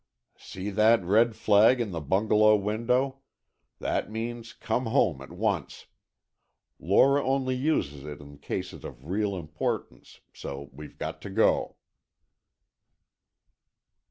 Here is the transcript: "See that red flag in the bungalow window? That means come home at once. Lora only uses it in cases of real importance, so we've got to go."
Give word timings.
"See 0.39 0.71
that 0.71 1.03
red 1.05 1.35
flag 1.35 1.79
in 1.79 1.91
the 1.91 2.01
bungalow 2.01 2.55
window? 2.55 3.19
That 3.77 4.09
means 4.09 4.51
come 4.51 4.87
home 4.87 5.21
at 5.21 5.29
once. 5.31 5.85
Lora 6.79 7.23
only 7.23 7.53
uses 7.53 8.03
it 8.03 8.19
in 8.19 8.39
cases 8.39 8.83
of 8.83 9.05
real 9.05 9.35
importance, 9.37 10.21
so 10.33 10.71
we've 10.73 10.97
got 10.97 11.21
to 11.21 11.29
go." 11.29 11.75